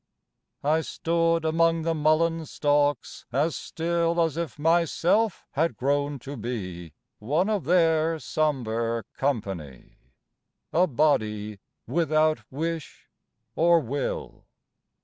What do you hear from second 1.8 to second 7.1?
the mullein stalks as still As if myself had grown to be